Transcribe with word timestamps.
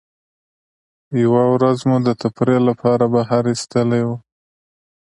یوه 1.23 1.43
ورځ 1.53 1.77
مو 1.87 1.97
د 2.07 2.09
تفریح 2.21 2.59
له 2.67 2.73
پاره 2.81 3.07
بهر 3.13 3.43
ایستلي 3.51 4.01
وو. 4.07 4.15